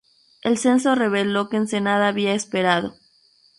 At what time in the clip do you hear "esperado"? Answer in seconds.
2.33-2.95